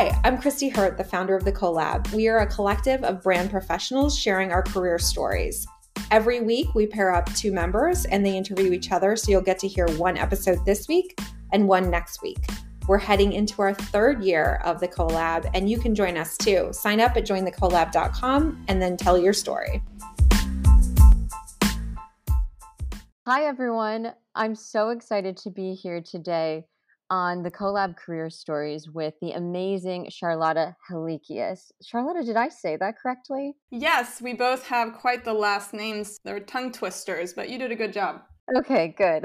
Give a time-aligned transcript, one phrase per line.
[0.00, 2.10] Hi, I'm Christy Hurt, the founder of The Collab.
[2.14, 5.66] We are a collective of brand professionals sharing our career stories.
[6.10, 9.58] Every week, we pair up two members and they interview each other, so you'll get
[9.58, 11.20] to hear one episode this week
[11.52, 12.38] and one next week.
[12.88, 16.70] We're heading into our third year of The Collab, and you can join us too.
[16.72, 19.82] Sign up at jointhecollab.com and then tell your story.
[23.26, 24.14] Hi, everyone.
[24.34, 26.64] I'm so excited to be here today
[27.10, 31.72] on the collab career stories with the amazing Charlotta Hellichius.
[31.82, 33.56] Charlotta, did I say that correctly?
[33.70, 36.18] Yes, we both have quite the last names.
[36.24, 38.22] They're tongue twisters, but you did a good job.
[38.56, 39.24] Okay, good.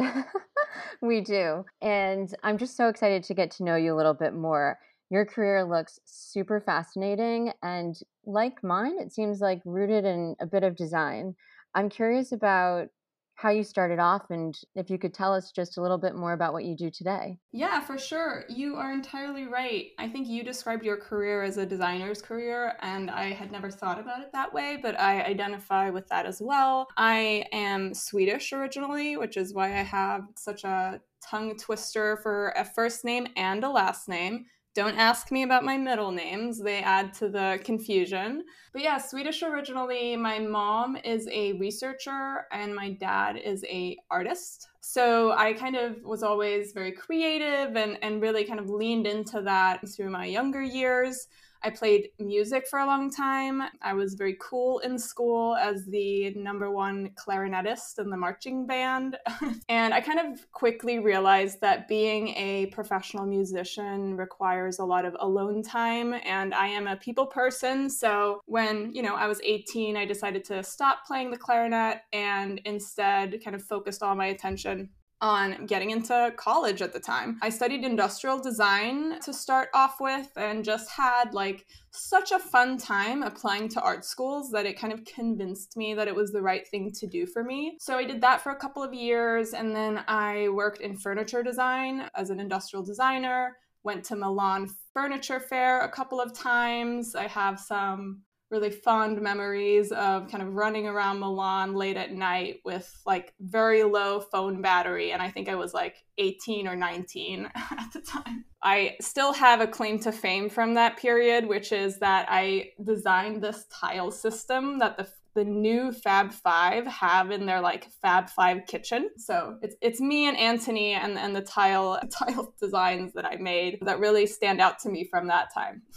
[1.01, 1.63] we do.
[1.81, 4.77] And I'm just so excited to get to know you a little bit more.
[5.09, 7.95] Your career looks super fascinating and
[8.25, 11.35] like mine, it seems like rooted in a bit of design.
[11.75, 12.87] I'm curious about
[13.35, 16.33] how you started off and if you could tell us just a little bit more
[16.33, 17.37] about what you do today.
[17.51, 18.45] Yeah, for sure.
[18.49, 19.87] You are entirely right.
[19.99, 23.99] I think you described your career as a designer's career, and I had never thought
[23.99, 26.87] about it that way, but I identify with that as well.
[26.97, 32.63] I am Swedish originally, which is why I have such a tongue twister for a
[32.63, 34.45] first name and a last name.
[34.75, 38.43] Don't ask me about my middle names, they add to the confusion.
[38.73, 40.17] But yeah, Swedish originally.
[40.17, 44.67] My mom is a researcher and my dad is a artist.
[44.87, 49.41] So I kind of was always very creative and, and really kind of leaned into
[49.41, 51.27] that through my younger years.
[51.65, 53.63] I played music for a long time.
[53.81, 59.17] I was very cool in school as the number one clarinetist in the marching band.
[59.69, 65.15] and I kind of quickly realized that being a professional musician requires a lot of
[65.19, 66.13] alone time.
[66.23, 67.89] And I am a people person.
[67.89, 72.61] So when, you know, I was 18, I decided to stop playing the clarinet and
[72.65, 74.74] instead kind of focused all my attention
[75.21, 77.39] on getting into college at the time.
[77.41, 82.77] I studied industrial design to start off with and just had like such a fun
[82.77, 86.41] time applying to art schools that it kind of convinced me that it was the
[86.41, 87.77] right thing to do for me.
[87.79, 91.43] So I did that for a couple of years and then I worked in furniture
[91.43, 93.57] design as an industrial designer.
[93.83, 97.15] Went to Milan Furniture Fair a couple of times.
[97.15, 98.23] I have some
[98.55, 103.83] really fond memories of kind of running around Milan late at night with like very
[103.83, 105.11] low phone battery.
[105.11, 108.45] And I think I was like 18 or 19 at the time.
[108.63, 113.43] I still have a claim to fame from that period, which is that I designed
[113.43, 118.61] this tile system that the the new Fab Five have in their like Fab Five
[118.67, 119.09] kitchen.
[119.17, 123.79] So it's it's me and Antoni and, and the tile tile designs that I made
[123.81, 125.83] that really stand out to me from that time.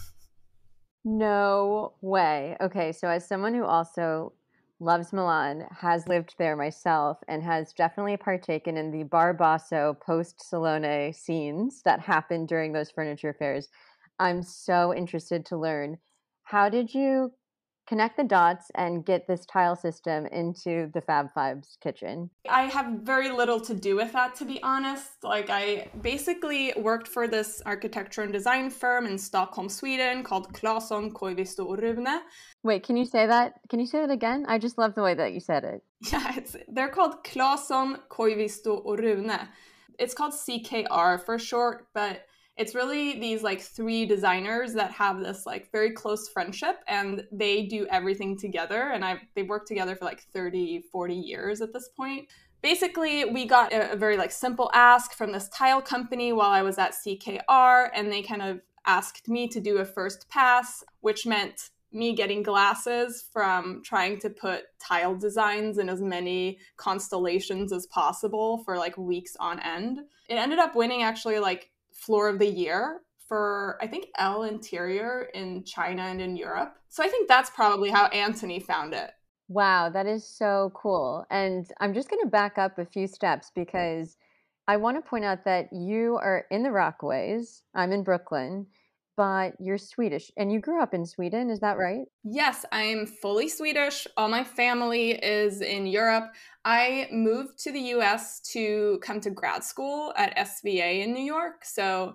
[1.04, 2.56] No way.
[2.60, 4.32] Okay, so as someone who also
[4.80, 10.40] loves Milan, has lived there myself, and has definitely partaken in the Bar Basso post
[10.40, 13.68] Salone scenes that happened during those furniture fairs,
[14.18, 15.98] I'm so interested to learn
[16.44, 17.32] how did you
[17.88, 22.30] connect the dots and get this tile system into the Fab Five's kitchen?
[22.48, 25.08] I have very little to do with that, to be honest.
[25.22, 31.12] Like, I basically worked for this architecture and design firm in Stockholm, Sweden called Claesson,
[31.12, 32.20] Koivisto och Rune.
[32.62, 33.54] Wait, can you say that?
[33.70, 34.44] Can you say that again?
[34.46, 35.82] I just love the way that you said it.
[36.12, 39.38] Yeah, it's, they're called Claesson, Koivisto och Rune.
[39.98, 42.27] It's called CKR for short, but
[42.58, 47.62] it's really these like three designers that have this like very close friendship and they
[47.62, 51.88] do everything together and i they worked together for like 30 40 years at this
[51.96, 52.28] point
[52.60, 56.62] basically we got a, a very like simple ask from this tile company while i
[56.62, 61.26] was at ckr and they kind of asked me to do a first pass which
[61.26, 67.86] meant me getting glasses from trying to put tile designs in as many constellations as
[67.86, 70.00] possible for like weeks on end.
[70.28, 75.28] It ended up winning actually like floor of the year for I think Elle Interior
[75.34, 76.76] in China and in Europe.
[76.88, 79.10] So I think that's probably how Antoni found it.
[79.48, 81.26] Wow, that is so cool.
[81.30, 84.16] And I'm just going to back up a few steps because
[84.66, 87.62] I want to point out that you are in the Rockaways.
[87.74, 88.66] I'm in Brooklyn,
[89.18, 92.06] but you're Swedish and you grew up in Sweden, is that right?
[92.22, 94.06] Yes, I'm fully Swedish.
[94.16, 96.32] All my family is in Europe.
[96.64, 101.64] I moved to the US to come to grad school at SVA in New York.
[101.64, 102.14] So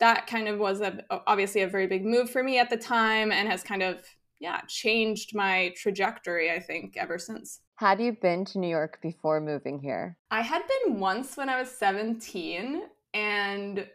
[0.00, 0.98] that kind of was a,
[1.28, 4.04] obviously a very big move for me at the time and has kind of
[4.40, 9.40] yeah changed my trajectory i think ever since had you been to new york before
[9.40, 12.82] moving here i had been once when i was 17
[13.14, 13.86] and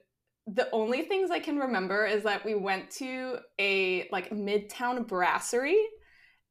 [0.48, 5.86] the only things i can remember is that we went to a like midtown brasserie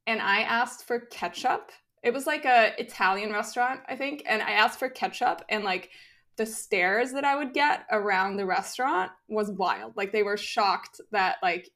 [0.07, 1.71] and i asked for ketchup
[2.07, 5.91] it was like a Italian restaurant, I think, and I asked for ketchup and like
[6.37, 9.97] the stares that I would get around the restaurant was wild.
[9.97, 11.69] Like they were shocked that like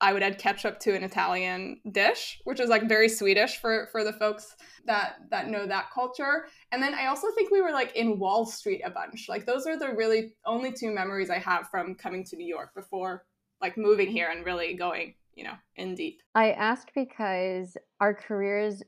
[0.00, 4.04] I would add ketchup to an Italian dish, which is like very Swedish for for
[4.04, 6.46] the folks that that know that culture.
[6.70, 9.28] And then I also think we were like in Wall Street a bunch.
[9.28, 12.74] Like those are the really only two memories I have from coming to New York
[12.74, 13.24] before
[13.60, 16.22] like moving here and really going, you know, in deep.
[16.34, 18.82] I asked because our careers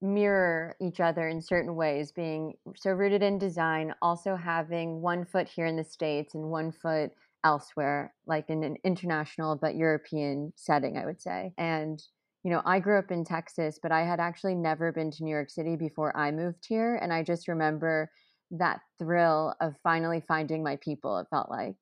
[0.00, 5.48] mirror each other in certain ways, being so rooted in design, also having one foot
[5.48, 7.10] here in the States and one foot
[7.44, 11.52] elsewhere, like in an international but European setting, I would say.
[11.58, 12.02] And,
[12.44, 15.30] you know, I grew up in Texas, but I had actually never been to New
[15.30, 16.96] York City before I moved here.
[16.96, 18.10] And I just remember
[18.50, 21.76] that thrill of finally finding my people, it felt like.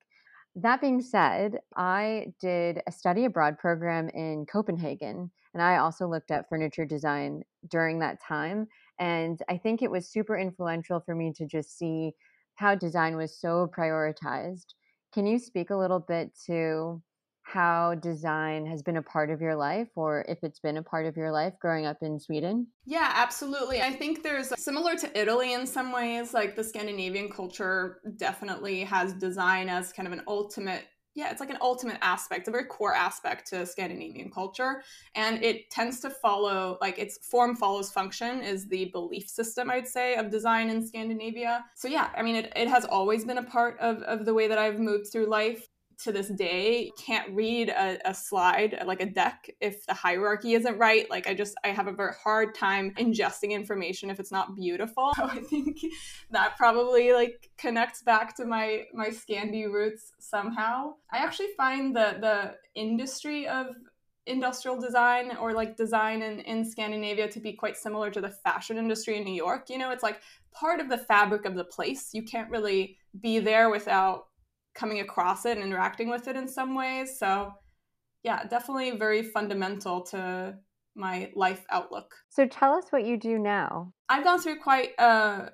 [0.57, 6.31] That being said, I did a study abroad program in Copenhagen, and I also looked
[6.31, 8.67] at furniture design during that time.
[8.99, 12.13] And I think it was super influential for me to just see
[12.55, 14.75] how design was so prioritized.
[15.13, 17.03] Can you speak a little bit to
[17.43, 21.07] how design has been a part of your life or if it's been a part
[21.07, 22.69] of your life growing up in Sweden?
[22.85, 23.83] Yeah, absolutely.
[23.83, 29.13] I think there's similar to Italy in some ways, like the Scandinavian culture definitely has
[29.15, 30.85] design as kind of an ultimate
[31.17, 34.83] yeah, it's like an ultimate aspect, a very core aspect to Scandinavian culture.
[35.15, 39.89] And it tends to follow, like its form follows function is the belief system, I'd
[39.89, 41.65] say, of design in Scandinavia.
[41.75, 44.47] So yeah, I mean, it, it has always been a part of, of the way
[44.47, 45.67] that I've moved through life
[45.99, 50.79] to this day can't read a, a, slide like a deck if the hierarchy isn't
[50.79, 54.55] right like i just i have a very hard time ingesting information if it's not
[54.55, 55.79] beautiful so i think
[56.31, 62.17] that probably like connects back to my my scandi roots somehow i actually find the
[62.21, 63.69] the industry of
[64.27, 68.77] industrial design or like design in, in Scandinavia to be quite similar to the fashion
[68.77, 69.71] industry in New York.
[69.71, 70.21] You know, it's like
[70.53, 72.11] part of the fabric of the place.
[72.13, 74.27] You can't really be there without
[74.77, 77.19] coming across it and interacting with it in some ways.
[77.19, 77.53] So,
[78.23, 80.57] yeah, definitely very fundamental to
[80.95, 82.15] my life outlook.
[82.29, 83.93] So, tell us what you do now.
[84.09, 85.51] I've gone through quite a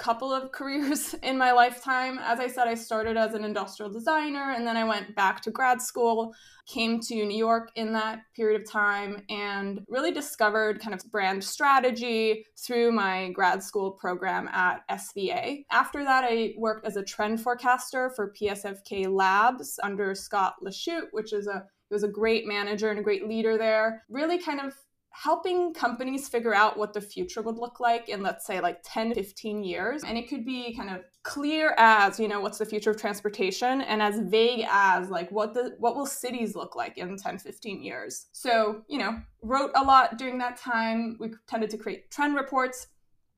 [0.00, 2.18] couple of careers in my lifetime.
[2.22, 5.50] As I said, I started as an industrial designer and then I went back to
[5.50, 6.34] grad school,
[6.66, 11.44] came to New York in that period of time, and really discovered kind of brand
[11.44, 15.64] strategy through my grad school program at SVA.
[15.70, 21.32] After that, I worked as a trend forecaster for PSFK Labs under Scott Lachut, which
[21.32, 24.04] is a he was a great manager and a great leader there.
[24.08, 24.74] Really kind of
[25.10, 29.14] helping companies figure out what the future would look like in let's say like 10
[29.14, 30.02] 15 years.
[30.04, 33.82] And it could be kind of clear as you know what's the future of transportation
[33.82, 37.82] and as vague as like what the what will cities look like in 10 15
[37.82, 38.26] years.
[38.32, 41.16] So you know wrote a lot during that time.
[41.18, 42.86] We tended to create trend reports.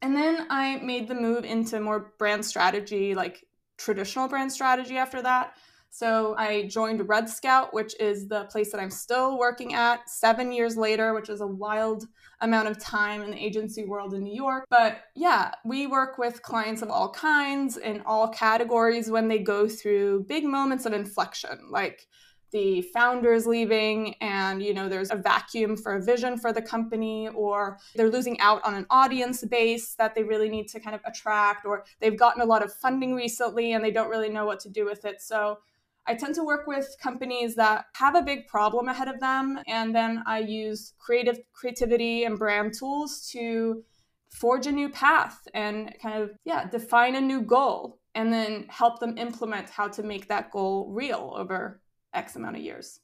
[0.02, 3.46] And then i made the move into more brand strategy like
[3.78, 5.56] traditional brand strategy after that
[5.94, 10.75] so I joined Redscout, which is the place that I'm still working at seven years
[10.75, 12.06] later, which is a wild
[12.41, 14.65] amount of time in the agency world in New York.
[14.71, 19.69] But yeah, we work with clients of all kinds in all categories when they go
[19.69, 22.09] through big moments of inflection, like
[22.53, 27.29] the founders leaving and you know there's a vacuum for a vision for the company
[27.29, 31.00] or they're losing out on an audience base that they really need to kind of
[31.06, 34.61] attract or they've gotten a lot of funding recently and they don't really know what
[34.61, 35.58] to do with it so
[36.06, 39.94] I tend to work with companies that have a big problem ahead of them, and
[39.94, 43.85] then I use creative creativity and brand tools to
[44.31, 48.99] forge a new path and kind of yeah define a new goal, and then help
[48.99, 51.81] them implement how to make that goal real over
[52.15, 53.01] X amount of years.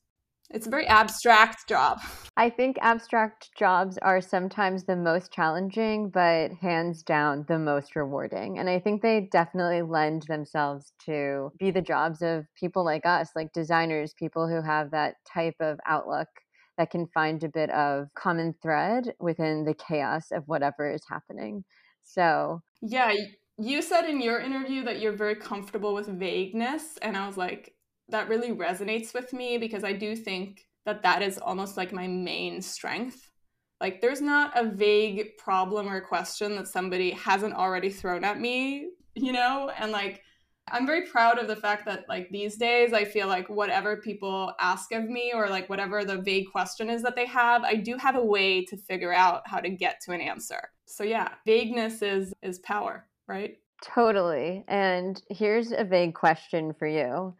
[0.51, 2.01] It's a very abstract job.
[2.37, 8.59] I think abstract jobs are sometimes the most challenging, but hands down the most rewarding.
[8.59, 13.31] And I think they definitely lend themselves to be the jobs of people like us,
[13.37, 16.29] like designers, people who have that type of outlook
[16.79, 21.65] that can find a bit of common thread within the chaos of whatever is happening.
[22.05, 23.13] So, yeah,
[23.59, 26.97] you said in your interview that you're very comfortable with vagueness.
[27.03, 27.75] And I was like,
[28.11, 32.07] that really resonates with me because I do think that that is almost like my
[32.07, 33.31] main strength.
[33.81, 38.89] Like, there's not a vague problem or question that somebody hasn't already thrown at me,
[39.15, 39.71] you know?
[39.79, 40.23] And like,
[40.71, 44.53] I'm very proud of the fact that, like, these days, I feel like whatever people
[44.59, 47.97] ask of me or like whatever the vague question is that they have, I do
[47.97, 50.61] have a way to figure out how to get to an answer.
[50.87, 53.59] So, yeah, vagueness is, is power, right?
[53.83, 54.65] Totally.
[54.69, 57.35] And here's a vague question for you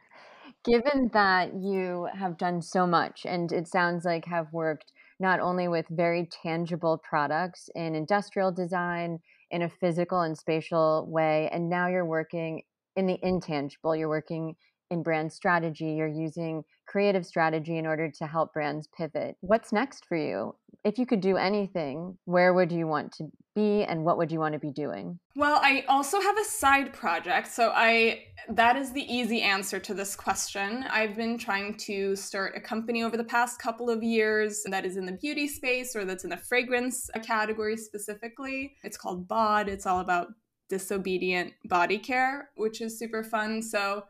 [0.65, 5.69] given that you have done so much and it sounds like have worked not only
[5.69, 9.19] with very tangible products in industrial design
[9.51, 12.63] in a physical and spatial way and now you're working
[12.97, 13.95] in the intangible.
[13.95, 14.57] You're working
[14.91, 19.37] in brand strategy, you're using creative strategy in order to help brands pivot.
[19.41, 20.55] What's next for you?
[20.85, 24.39] If you could do anything, where would you want to be and what would you
[24.39, 25.19] want to be doing?
[25.37, 27.49] Well, I also have a side project.
[27.49, 30.85] So I that is the easy answer to this question.
[30.89, 34.97] I've been trying to start a company over the past couple of years that is
[34.97, 38.77] in the beauty space or that's in the fragrance category specifically.
[38.83, 39.69] It's called Baude.
[39.69, 40.29] It's all about
[40.69, 43.61] disobedient body care, which is super fun.
[43.63, 44.05] So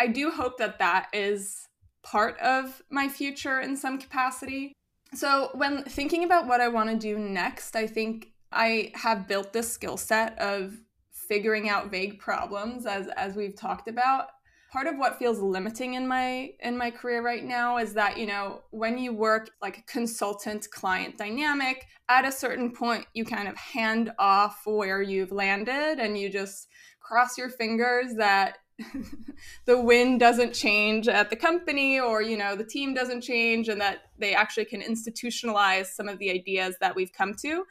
[0.00, 1.68] I do hope that that is
[2.04, 4.72] part of my future in some capacity.
[5.14, 9.52] So, when thinking about what I want to do next, I think I have built
[9.52, 10.76] this skill set of
[11.10, 14.26] figuring out vague problems as as we've talked about.
[14.72, 18.26] Part of what feels limiting in my in my career right now is that, you
[18.26, 23.48] know, when you work like a consultant client dynamic, at a certain point you kind
[23.48, 26.66] of hand off where you've landed and you just
[27.00, 28.58] cross your fingers that
[29.66, 33.80] the wind doesn't change at the company or you know the team doesn't change and
[33.80, 37.64] that they actually can institutionalize some of the ideas that we've come to.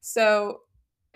[0.00, 0.60] So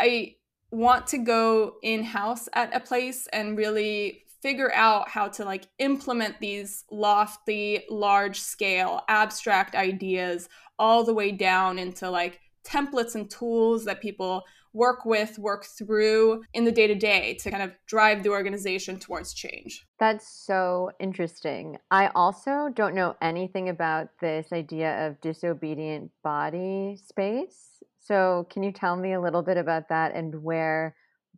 [0.01, 0.35] i
[0.71, 5.67] want to go in house at a place and really figure out how to like
[5.79, 13.31] implement these lofty large scale abstract ideas all the way down into like templates and
[13.31, 17.73] tools that people work with, work through in the day to day to kind of
[17.87, 19.87] drive the organization towards change.
[19.99, 21.79] That's so interesting.
[21.91, 27.83] I also don't know anything about this idea of disobedient body space.
[28.01, 30.95] So, can you tell me a little bit about that and where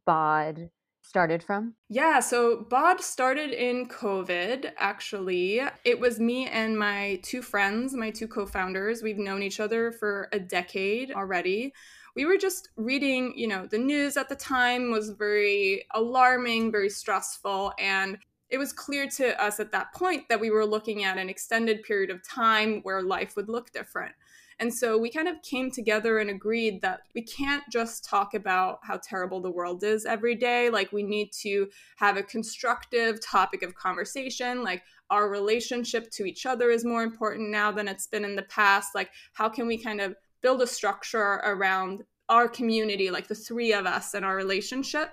[0.07, 0.71] Baude
[1.03, 1.75] started from?
[1.89, 5.61] Yeah, so Baude started in COVID, actually.
[5.85, 9.03] It was me and my two friends, my two co founders.
[9.03, 11.73] We've known each other for a decade already
[12.17, 16.91] we were just reading, you know, the news at the time was very alarming, very
[16.91, 17.73] stressful.
[17.79, 21.29] And it was clear to us at that point that we were looking at an
[21.29, 24.13] extended period of time where life would look different.
[24.59, 28.81] And so we kind of came together and agreed that we can't just talk about
[28.83, 30.69] how terrible the world is every day.
[30.69, 34.63] Like, we need to have a constructive topic of conversation.
[34.63, 38.43] Like, our relationship to each other is more important now than it's been in the
[38.43, 38.95] past.
[38.95, 43.73] Like, how can we kind of build a structure around our community, like the three
[43.73, 45.11] of us and our relationship.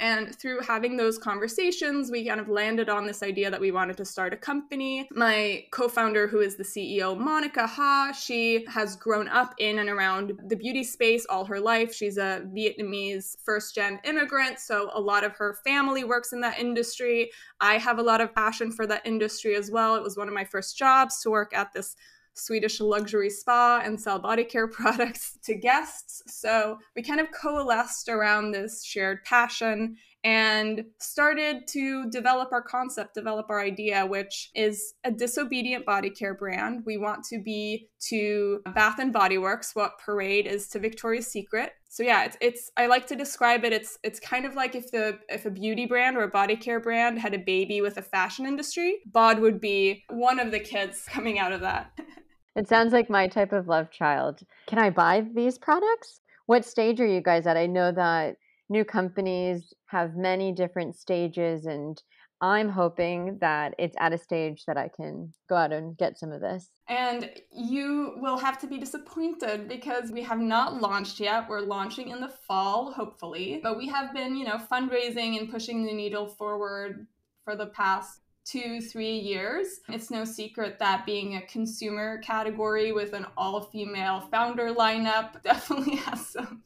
[0.00, 3.96] And through having those conversations, we kind of landed on this idea that we wanted
[3.96, 5.08] to start a company.
[5.10, 9.88] My co founder, who is the CEO, Monica Ha, she has grown up in and
[9.88, 11.92] around the beauty space all her life.
[11.92, 16.60] She's a Vietnamese first gen immigrant, so a lot of her family works in that
[16.60, 17.32] industry.
[17.60, 19.96] I have a lot of passion for that industry as well.
[19.96, 21.96] It was one of my first jobs to work at this
[22.38, 26.22] Swedish luxury spa and sell body care products to guests.
[26.26, 33.14] So we kind of coalesced around this shared passion and started to develop our concept,
[33.14, 36.82] develop our idea, which is a disobedient body care brand.
[36.84, 41.72] We want to be to Bath and Body Works what Parade is to Victoria's Secret.
[41.88, 43.72] So yeah, it's, it's I like to describe it.
[43.72, 46.80] It's it's kind of like if the if a beauty brand or a body care
[46.80, 51.04] brand had a baby with a fashion industry, Baude would be one of the kids
[51.08, 51.92] coming out of that.
[52.56, 54.40] It sounds like my type of love child.
[54.66, 56.20] Can I buy these products?
[56.46, 57.56] What stage are you guys at?
[57.56, 58.36] I know that
[58.68, 62.02] new companies have many different stages, and
[62.40, 66.32] I'm hoping that it's at a stage that I can go out and get some
[66.32, 66.70] of this.
[66.88, 71.48] And you will have to be disappointed because we have not launched yet.
[71.48, 73.60] We're launching in the fall, hopefully.
[73.62, 77.06] But we have been, you know, fundraising and pushing the needle forward
[77.44, 79.80] for the past two, three years.
[79.88, 85.96] It's no secret that being a consumer category with an all female founder lineup definitely
[85.96, 86.62] has some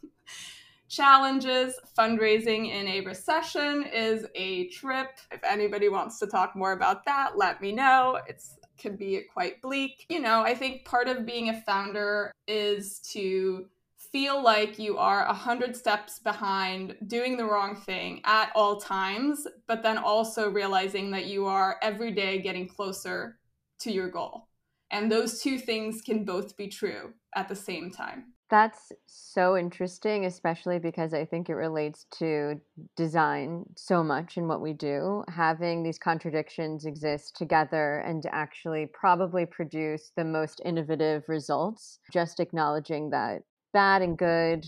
[0.89, 1.75] challenges.
[1.99, 5.19] Fundraising in a recession is a trip.
[5.31, 8.21] If anybody wants to talk more about that, let me know.
[8.29, 10.07] It's can be quite bleak.
[10.09, 13.67] You know, I think part of being a founder is to
[14.13, 19.47] feel like you are a hundred steps behind doing the wrong thing at all times,
[19.67, 23.39] but then also realizing that you are every day getting closer
[23.81, 24.49] to your goal.
[24.91, 28.35] And those two things can both be true at the same time.
[28.51, 32.61] That's so interesting, especially because I think it relates to
[32.99, 35.25] design so much in what we do.
[35.29, 43.09] Having these contradictions exist together and actually probably produce the most innovative results, just acknowledging
[43.09, 43.41] that
[43.73, 44.65] bad and good,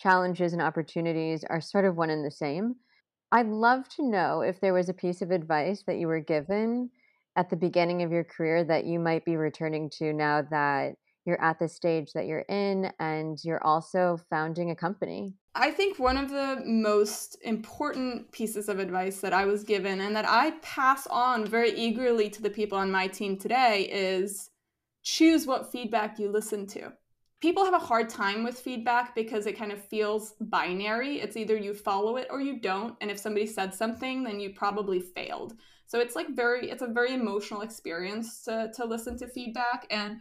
[0.00, 2.76] challenges and opportunities are sort of one and the same.
[3.32, 6.90] I'd love to know if there was a piece of advice that you were given
[7.36, 11.40] at the beginning of your career that you might be returning to now that you're
[11.40, 15.34] at the stage that you're in and you're also founding a company.
[15.54, 20.16] I think one of the most important pieces of advice that I was given and
[20.16, 24.50] that I pass on very eagerly to the people on my team today is
[25.02, 26.92] choose what feedback you listen to.
[27.40, 31.20] People have a hard time with feedback because it kind of feels binary.
[31.20, 32.94] It's either you follow it or you don't.
[33.00, 35.54] And if somebody said something, then you probably failed.
[35.86, 39.86] So it's like very, it's a very emotional experience to, to listen to feedback.
[39.90, 40.18] And,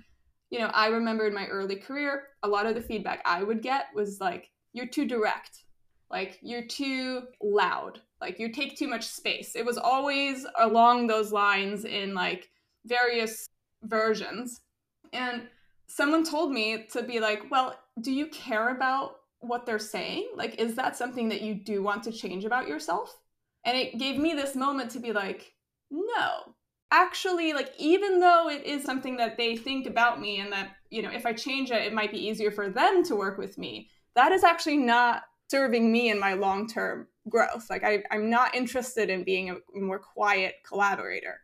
[0.49, 3.61] you know, I remember in my early career, a lot of the feedback I would
[3.61, 5.65] get was like, you're too direct.
[6.09, 7.99] Like, you're too loud.
[8.21, 9.55] Like, you take too much space.
[9.55, 12.49] It was always along those lines in like
[12.85, 13.45] various
[13.83, 14.61] versions.
[15.11, 15.43] And
[15.89, 20.29] someone told me to be like, well, do you care about what they're saying?
[20.35, 23.17] Like, is that something that you do want to change about yourself?
[23.65, 25.53] And it gave me this moment to be like,
[25.89, 26.53] no.
[26.91, 31.01] Actually, like, even though it is something that they think about me and that, you
[31.01, 33.89] know, if I change it, it might be easier for them to work with me,
[34.15, 37.67] that is actually not serving me in my long term growth.
[37.69, 41.39] Like, I, I'm not interested in being a more quiet collaborator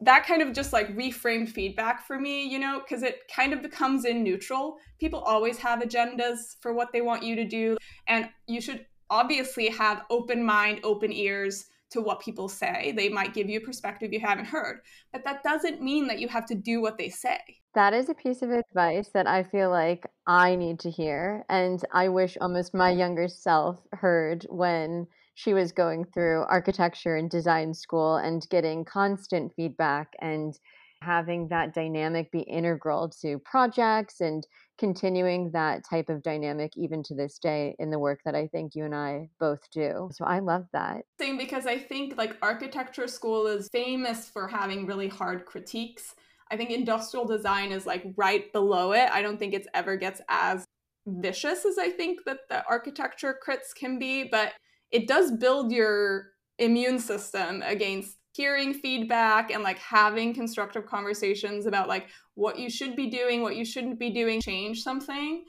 [0.00, 3.62] that kind of just like reframed feedback for me, you know, because it kind of
[3.62, 4.78] becomes in neutral.
[5.00, 7.76] People always have agendas for what they want you to do,
[8.06, 12.92] and you should obviously have open mind, open ears to what people say.
[12.96, 14.80] They might give you a perspective you haven't heard,
[15.12, 17.38] but that doesn't mean that you have to do what they say.
[17.74, 21.44] That is a piece of advice that I feel like I need to hear.
[21.48, 25.06] And I wish almost my younger self heard when
[25.38, 30.58] she was going through architecture and design school and getting constant feedback and
[31.00, 34.44] having that dynamic be integral to projects and
[34.78, 38.74] continuing that type of dynamic even to this day in the work that I think
[38.74, 40.10] you and I both do.
[40.12, 41.02] So I love that.
[41.20, 46.16] Same because I think like architecture school is famous for having really hard critiques.
[46.50, 49.08] I think industrial design is like right below it.
[49.12, 50.64] I don't think it's ever gets as
[51.06, 54.54] vicious as I think that the architecture crits can be, but
[54.90, 56.28] it does build your
[56.58, 62.94] immune system against hearing feedback and like having constructive conversations about like what you should
[62.94, 65.44] be doing, what you shouldn't be doing, change something.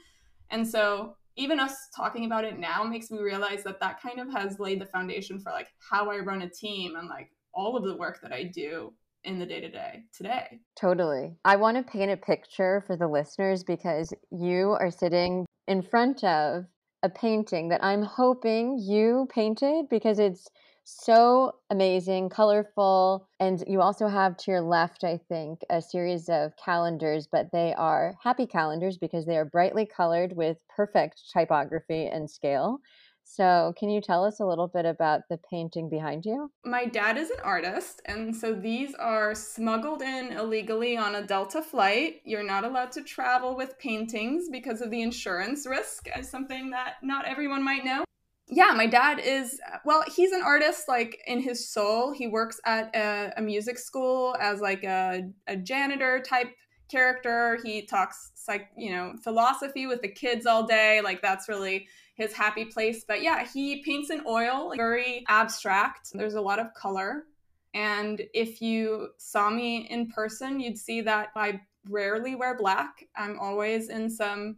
[0.50, 4.32] And so even us talking about it now makes me realize that that kind of
[4.32, 7.84] has laid the foundation for like how I run a team and like all of
[7.84, 8.92] the work that I do
[9.24, 10.60] in the day to day today.
[10.76, 11.36] Totally.
[11.44, 16.24] I want to paint a picture for the listeners because you are sitting in front
[16.24, 16.64] of
[17.02, 20.48] a painting that I'm hoping you painted because it's
[20.84, 23.28] so amazing, colorful.
[23.38, 27.74] And you also have to your left, I think, a series of calendars, but they
[27.74, 32.80] are happy calendars because they are brightly colored with perfect typography and scale.
[33.24, 36.50] So, can you tell us a little bit about the painting behind you?
[36.64, 41.62] My dad is an artist, and so these are smuggled in illegally on a Delta
[41.62, 42.22] flight.
[42.24, 46.94] You're not allowed to travel with paintings because of the insurance risk, as something that
[47.02, 48.04] not everyone might know.
[48.52, 52.12] Yeah, my dad is, well, he's an artist like in his soul.
[52.12, 56.48] He works at a, a music school as like a, a janitor type
[56.90, 57.60] character.
[57.62, 61.00] He talks like, you know, philosophy with the kids all day.
[61.00, 61.86] Like that's really
[62.20, 63.04] his happy place.
[63.06, 66.10] But yeah, he paints in oil, very abstract.
[66.12, 67.24] There's a lot of color.
[67.74, 73.04] And if you saw me in person, you'd see that I rarely wear black.
[73.16, 74.56] I'm always in some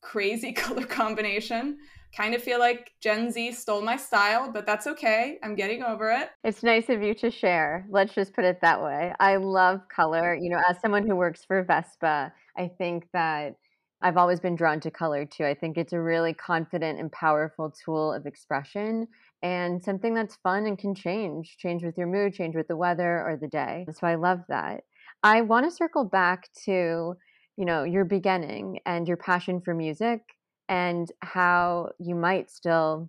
[0.00, 1.78] crazy color combination.
[2.14, 5.38] Kind of feel like Gen Z stole my style, but that's okay.
[5.42, 6.28] I'm getting over it.
[6.44, 7.86] It's nice of you to share.
[7.88, 9.14] Let's just put it that way.
[9.18, 10.34] I love color.
[10.34, 13.56] You know, as someone who works for Vespa, I think that
[14.02, 15.44] I've always been drawn to color too.
[15.44, 19.06] I think it's a really confident and powerful tool of expression
[19.42, 23.24] and something that's fun and can change, change with your mood, change with the weather
[23.26, 23.86] or the day.
[23.92, 24.82] So I love that.
[25.22, 27.14] I want to circle back to,
[27.56, 30.20] you know, your beginning and your passion for music
[30.68, 33.08] and how you might still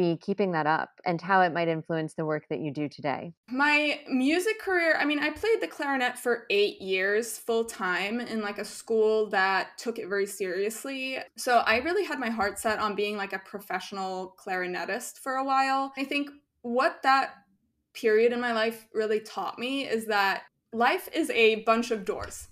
[0.00, 3.34] be keeping that up and how it might influence the work that you do today?
[3.50, 8.40] My music career, I mean, I played the clarinet for eight years full time in
[8.40, 11.18] like a school that took it very seriously.
[11.36, 15.44] So I really had my heart set on being like a professional clarinetist for a
[15.44, 15.92] while.
[15.98, 16.30] I think
[16.62, 17.34] what that
[17.92, 22.48] period in my life really taught me is that life is a bunch of doors.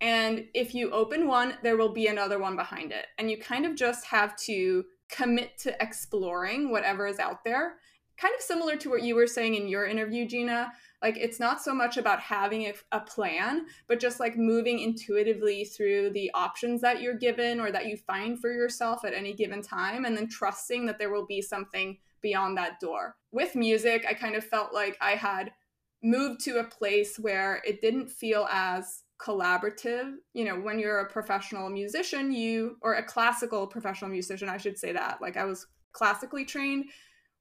[0.00, 3.06] And if you open one, there will be another one behind it.
[3.18, 7.76] And you kind of just have to commit to exploring whatever is out there.
[8.16, 10.72] Kind of similar to what you were saying in your interview, Gina.
[11.00, 15.64] Like, it's not so much about having a, a, plan, but just like moving intuitively
[15.64, 19.62] through the options that you're given or that you find for yourself at any given
[19.62, 23.14] time, and then trusting that there will be something beyond that door.
[23.30, 25.52] With music, I kind of felt like I had
[26.02, 30.14] moved to a place where it didn't feel as collaborative.
[30.32, 34.78] You know, when you're a professional musician, you, or a classical professional musician, I should
[34.78, 35.18] say that.
[35.20, 36.86] Like I was classically trained,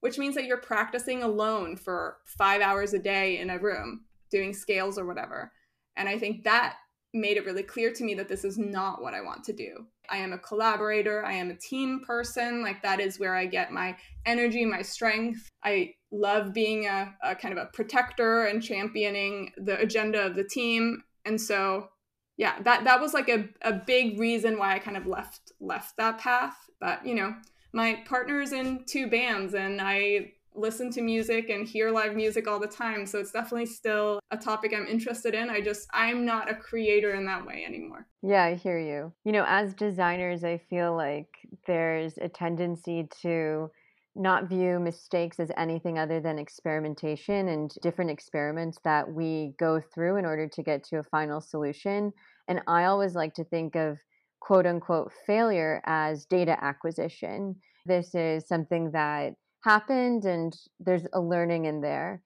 [0.02, 4.54] which means that you're practicing alone for five hours a day in a room doing
[4.54, 5.52] scales or whatever.
[5.96, 6.76] And I think that
[7.14, 9.86] made it really clear to me that this is not what I want to do.
[10.10, 12.62] I am a collaborator, I am a team person.
[12.62, 15.50] Like, that is where I get my energy, my strength.
[15.64, 20.44] I love being a, a kind of a protector and championing the agenda of the
[20.44, 21.04] team.
[21.28, 21.90] And so,
[22.38, 25.98] yeah, that, that was like a, a big reason why I kind of left left
[25.98, 26.56] that path.
[26.80, 27.36] But, you know,
[27.74, 32.60] my partner's in two bands and I listen to music and hear live music all
[32.60, 33.06] the time.
[33.06, 35.50] So it's definitely still a topic I'm interested in.
[35.50, 38.08] I just, I'm not a creator in that way anymore.
[38.24, 39.14] Yeah, I hear you.
[39.24, 41.28] You know, as designers, I feel like
[41.68, 43.70] there's a tendency to
[44.18, 50.18] not view mistakes as anything other than experimentation and different experiments that we go through
[50.18, 52.12] in order to get to a final solution.
[52.48, 53.98] And I always like to think of
[54.40, 57.56] quote unquote failure as data acquisition.
[57.86, 62.22] This is something that happened and there's a learning in there.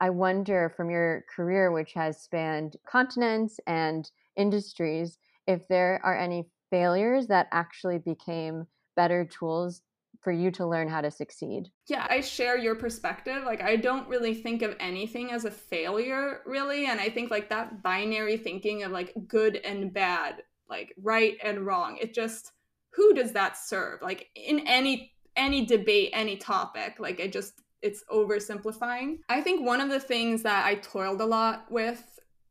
[0.00, 6.48] I wonder from your career, which has spanned continents and industries, if there are any
[6.70, 9.82] failures that actually became better tools
[10.26, 11.70] for you to learn how to succeed.
[11.86, 13.44] Yeah, I share your perspective.
[13.44, 16.86] Like, I don't really think of anything as a failure, really.
[16.86, 21.64] And I think, like, that binary thinking of like good and bad, like right and
[21.64, 22.50] wrong, it just,
[22.94, 24.02] who does that serve?
[24.02, 26.96] Like, in any any debate, any topic.
[26.98, 29.18] Like it just it's oversimplifying.
[29.28, 32.02] I think one of the things that I toiled a lot with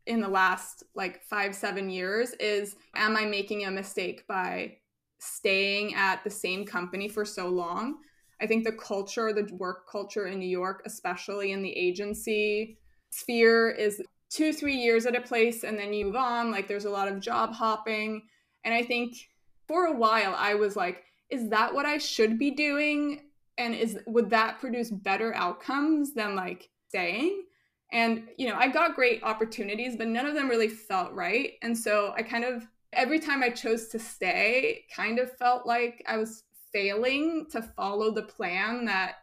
[0.06, 4.78] in the last like 5 7 years is am I making a mistake by
[5.26, 7.98] staying at the same company for so long?
[8.42, 12.78] I think the culture, the work culture in New York, especially in the agency
[13.10, 16.86] sphere is 2 3 years at a place and then you move on, like there's
[16.86, 18.22] a lot of job hopping.
[18.66, 19.16] And I think
[19.68, 23.22] for a while I was like is that what I should be doing?
[23.58, 27.44] And is would that produce better outcomes than like staying?
[27.92, 31.54] And you know, I got great opportunities, but none of them really felt right.
[31.62, 36.04] And so I kind of every time I chose to stay, kind of felt like
[36.08, 39.16] I was failing to follow the plan that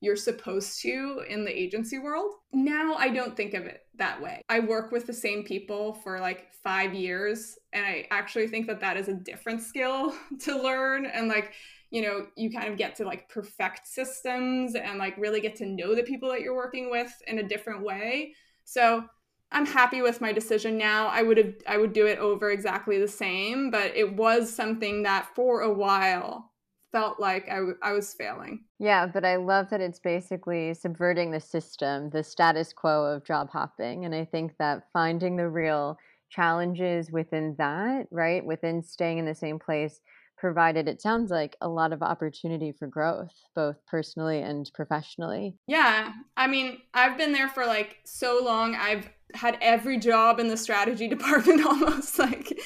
[0.00, 2.32] you're supposed to in the agency world.
[2.52, 4.42] Now I don't think of it that way.
[4.48, 8.80] I work with the same people for like five years, and I actually think that
[8.80, 11.06] that is a different skill to learn.
[11.06, 11.52] And like,
[11.90, 15.66] you know, you kind of get to like perfect systems and like really get to
[15.66, 18.34] know the people that you're working with in a different way.
[18.64, 19.04] So
[19.52, 21.06] I'm happy with my decision now.
[21.06, 25.04] I would have I would do it over exactly the same, but it was something
[25.04, 26.52] that for a while
[26.92, 28.64] felt like I, w- I was failing.
[28.78, 33.50] Yeah, but I love that it's basically subverting the system, the status quo of job
[33.50, 34.04] hopping.
[34.04, 39.34] And I think that finding the real challenges within that, right, within staying in the
[39.34, 40.00] same place,
[40.36, 45.54] provided it sounds like a lot of opportunity for growth, both personally and professionally.
[45.66, 46.12] Yeah.
[46.36, 48.74] I mean, I've been there for like so long.
[48.74, 52.58] I've had every job in the strategy department almost like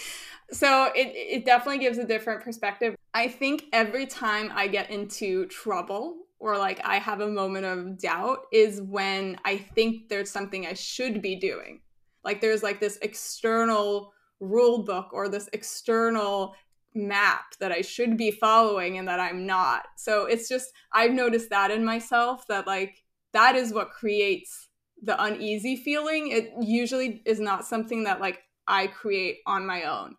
[0.52, 2.96] so it, it definitely gives a different perspective.
[3.14, 7.98] I think every time I get into trouble or like I have a moment of
[7.98, 11.80] doubt is when I think there's something I should be doing.
[12.24, 16.54] Like there's like this external rule book or this external
[16.94, 19.86] map that I should be following and that I'm not.
[19.96, 24.68] So it's just, I've noticed that in myself that like that is what creates
[25.02, 26.28] the uneasy feeling.
[26.30, 30.16] It usually is not something that like I create on my own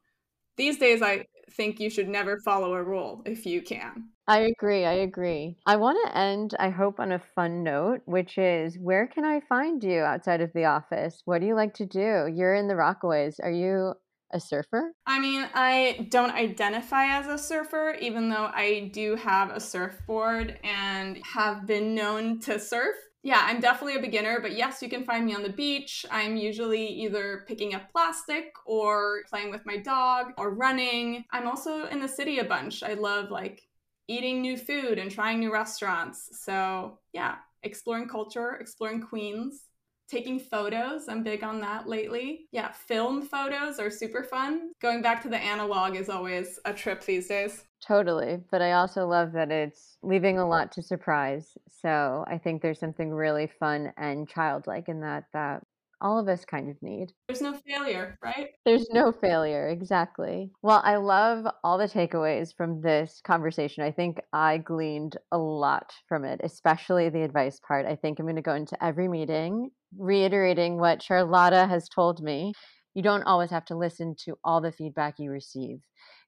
[0.61, 4.09] these days I think you should never follow a rule if you can.
[4.27, 4.85] I agree.
[4.85, 5.57] I agree.
[5.65, 9.41] I want to end, I hope, on a fun note, which is where can I
[9.41, 11.23] find you outside of the office?
[11.25, 12.31] What do you like to do?
[12.31, 13.39] You're in the Rockaways.
[13.41, 13.95] Are you
[14.33, 14.93] a surfer?
[15.05, 20.59] I mean, I don't identify as a surfer, even though I do have a surfboard
[20.63, 25.03] and have been known to surf yeah, I'm definitely a beginner, but yes, you can
[25.03, 26.05] find me on the beach.
[26.09, 31.23] I'm usually either picking up plastic or playing with my dog or running.
[31.31, 32.81] I'm also in the city a bunch.
[32.81, 33.61] I love like
[34.07, 36.29] eating new food and trying new restaurants.
[36.41, 39.65] So, yeah, exploring culture, exploring Queens,
[40.11, 41.07] taking photos.
[41.07, 42.47] I'm big on that lately.
[42.51, 44.71] Yeah, film photos are super fun.
[44.81, 47.63] Going back to the analog is always a trip these days.
[47.81, 48.39] Totally.
[48.51, 51.57] But I also love that it's leaving a lot to surprise.
[51.81, 55.63] So I think there's something really fun and childlike in that that
[56.01, 57.13] all of us kind of need.
[57.27, 58.49] There's no failure, right?
[58.65, 60.51] There's no failure, exactly.
[60.61, 63.83] Well, I love all the takeaways from this conversation.
[63.83, 67.85] I think I gleaned a lot from it, especially the advice part.
[67.85, 72.53] I think I'm going to go into every meeting reiterating what Charlotta has told me
[72.93, 75.79] you don't always have to listen to all the feedback you receive.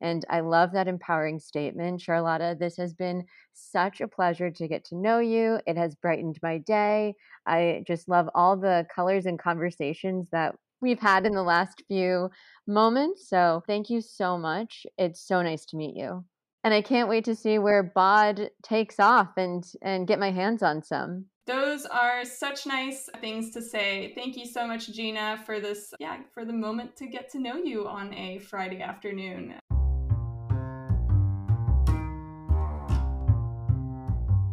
[0.03, 2.57] And I love that empowering statement, Charlotta.
[2.59, 5.59] This has been such a pleasure to get to know you.
[5.65, 7.15] It has brightened my day.
[7.47, 12.29] I just love all the colors and conversations that we've had in the last few
[12.67, 13.29] moments.
[13.29, 14.85] So thank you so much.
[14.97, 16.25] It's so nice to meet you.
[16.65, 20.61] And I can't wait to see where Baude takes off and and get my hands
[20.61, 21.25] on some.
[21.45, 24.13] Those are such nice things to say.
[24.15, 27.57] Thank you so much, Gina, for this, yeah, for the moment to get to know
[27.57, 29.55] you on a Friday afternoon.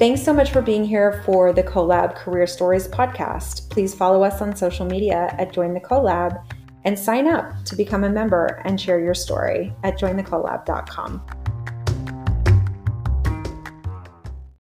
[0.01, 3.69] Thanks so much for being here for the Collab Career Stories podcast.
[3.69, 6.43] Please follow us on social media at Join the Collab
[6.87, 11.40] and sign up to become a member and share your story at jointhecollab.com.